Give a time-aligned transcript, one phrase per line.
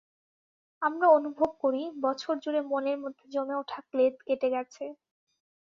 [0.81, 4.83] আমরা অনুভব করি, বছরজুড়ে মনের মধ্যে জমে ওঠা ক্লেদ কেটে গেছে।